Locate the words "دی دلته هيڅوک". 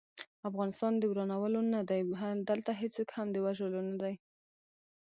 1.89-3.09